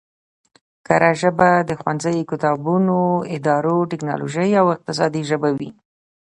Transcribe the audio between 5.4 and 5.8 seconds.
وي